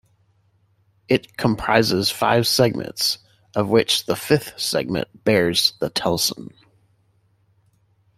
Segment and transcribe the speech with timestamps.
[1.09, 3.19] It comprises five segments,
[3.53, 6.49] of which the fifth segment bears the telson.